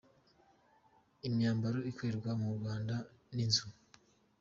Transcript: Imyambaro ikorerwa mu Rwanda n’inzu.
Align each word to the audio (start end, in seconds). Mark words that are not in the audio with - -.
Imyambaro 1.27 1.79
ikorerwa 1.91 2.31
mu 2.41 2.49
Rwanda 2.57 2.95
n’inzu. 3.33 3.67